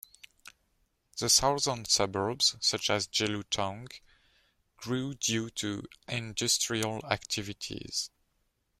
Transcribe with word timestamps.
The 1.19 1.29
southern 1.29 1.85
suburbs, 1.85 2.55
such 2.59 2.89
as 2.89 3.05
Jelutong, 3.05 3.89
grew 4.75 5.13
due 5.13 5.51
to 5.51 5.83
industrial 6.07 7.05
activities. 7.05 8.09